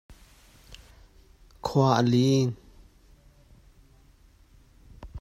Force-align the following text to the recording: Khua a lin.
Khua 1.65 1.89
a 1.99 2.01
lin. 2.11 2.49